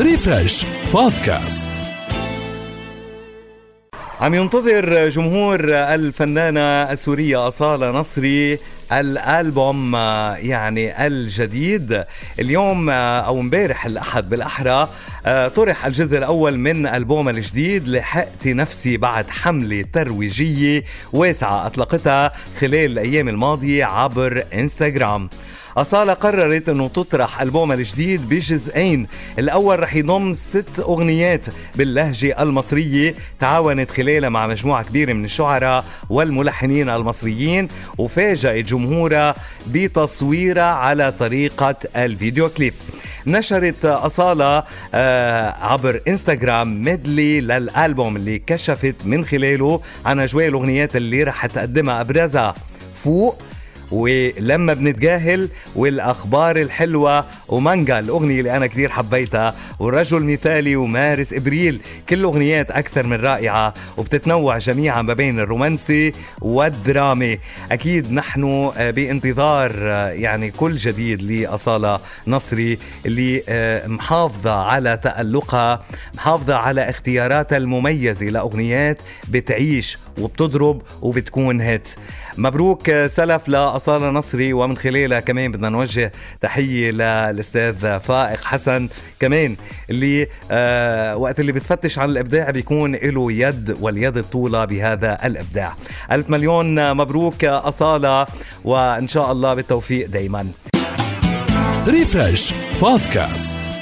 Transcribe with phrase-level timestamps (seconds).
[0.00, 1.68] ريفرش بودكاست.
[4.20, 8.58] عم ينتظر جمهور الفنانة السورية أصالة نصري
[8.92, 12.04] الألبوم آه، يعني الجديد.
[12.38, 14.88] اليوم آه، أو امبارح الأحد بالأحرى
[15.26, 22.90] آه، طرح الجزء الأول من ألبوم الجديد لحقت نفسي بعد حملة ترويجية واسعة أطلقتها خلال
[22.90, 25.30] الأيام الماضية عبر إنستغرام.
[25.76, 29.06] أصالة قررت أنه تطرح ألبومها الجديد بجزئين.
[29.38, 36.90] الأول رح يضم ست أغنيات باللهجة المصرية تعاونت خلالها مع مجموعة كبيرة من الشعراء والملحنين
[36.90, 39.34] المصريين وفاجأت جمهورها
[39.66, 42.74] بتصويرها على طريقة الفيديو كليب.
[43.26, 51.22] نشرت أصالة آه، عبر إنستغرام ميدلي للألبوم اللي كشفت من خلاله عن أجواء الأغنيات اللي
[51.22, 52.54] رح تقدمها أبرزها.
[52.94, 53.42] فوق
[53.90, 61.80] ولما بنتجاهل والأخبار الحلوة ومانجا الأغنية اللي أنا كثير حبيتها والرجل مثالي ومارس إبريل.
[62.08, 67.38] كل أغنيات أكثر من رائعة وبتتنوع جميعا ما بين الرومانسي والدرامي.
[67.72, 75.84] أكيد نحن آه، بانتظار آه، يعني كل جديد لأصالة نصري اللي آه، محافظة على تألقها
[76.14, 81.88] محافظة على اختياراتها المميزة لأغنيات بتعيش وبتضرب وبتكون هيت.
[82.38, 86.90] مبروك سلف لأصالة نصري ومن خلالها كمان بدنا نوجه تحية
[87.40, 88.88] للأستاذ فائق حسن.
[89.20, 89.56] كمان
[89.90, 95.74] اللي آه وقت اللي بتفتش عن الإبداع بيكون له يد واليد الطولة بهذا الإبداع.
[96.12, 98.26] ألف مليون مبروك أصالة
[98.64, 100.46] وإن شاء الله بالتوفيق دايما.
[101.88, 103.79] ريفرش بودكاست.